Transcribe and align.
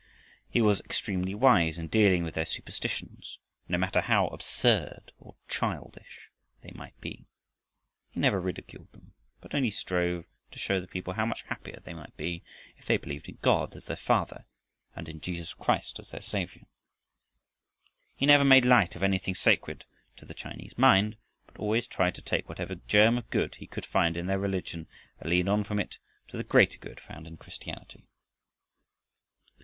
He 0.49 0.61
was 0.63 0.79
extremely 0.79 1.35
wise 1.35 1.77
in 1.77 1.85
dealing 1.87 2.23
with 2.23 2.33
their 2.33 2.47
superstitions. 2.47 3.37
No 3.67 3.77
matter 3.77 4.01
how 4.01 4.29
absurd 4.29 5.11
or 5.19 5.35
childish 5.47 6.31
They 6.63 6.71
might 6.71 6.99
be, 6.99 7.27
he 8.09 8.19
never 8.19 8.41
ridiculed 8.41 8.91
them, 8.93 9.13
but 9.41 9.53
only 9.53 9.69
strove 9.69 10.25
to 10.53 10.57
show 10.57 10.81
the 10.81 10.87
people 10.87 11.13
how 11.13 11.27
much 11.27 11.43
happier 11.43 11.81
they 11.83 11.93
might 11.93 12.17
be 12.17 12.41
if 12.79 12.87
they 12.87 12.97
believed 12.97 13.29
in 13.29 13.37
God 13.43 13.75
as 13.75 13.85
their 13.85 13.95
Father 13.95 14.45
and 14.95 15.07
in 15.07 15.21
Jesus 15.21 15.53
Christ 15.53 15.99
as 15.99 16.09
their 16.09 16.19
Savior. 16.23 16.63
He 18.15 18.25
never 18.25 18.43
made 18.43 18.65
light 18.65 18.95
of 18.95 19.03
anything 19.03 19.35
sacred 19.35 19.85
to 20.17 20.25
the 20.25 20.33
Chinese 20.33 20.75
mind, 20.79 21.15
but 21.45 21.59
always 21.59 21.85
tried 21.85 22.15
to 22.15 22.23
take 22.23 22.49
whatever 22.49 22.73
germ 22.87 23.19
of 23.19 23.29
good 23.29 23.53
he 23.53 23.67
could 23.67 23.85
find 23.85 24.17
in 24.17 24.25
their 24.25 24.39
religion, 24.39 24.87
and 25.19 25.29
lead 25.29 25.47
on 25.47 25.63
from 25.63 25.77
it 25.79 25.99
to 26.29 26.37
the 26.37 26.43
greater 26.43 26.79
good 26.79 26.99
found 26.99 27.27
in 27.27 27.37
Christianity. 27.37 28.07